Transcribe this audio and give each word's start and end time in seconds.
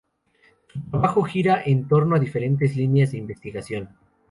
Su 0.73 0.79
trabajo 0.89 1.21
gira 1.21 1.61
en 1.63 1.87
torno 1.87 2.15
a 2.15 2.19
diferentes 2.19 2.75
líneas 2.75 3.11
de 3.11 3.19
investigación. 3.19 3.89